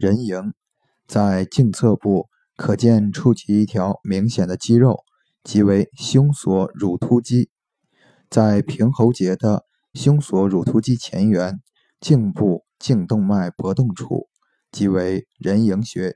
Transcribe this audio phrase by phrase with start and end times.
[0.00, 0.54] 人迎
[1.06, 5.04] 在颈侧部可见触及一条明显的肌肉，
[5.44, 7.50] 即为胸锁乳突肌，
[8.30, 11.60] 在平喉结的胸锁乳突肌前缘，
[12.00, 14.28] 颈部颈动脉搏动处，
[14.72, 16.14] 即为人迎穴。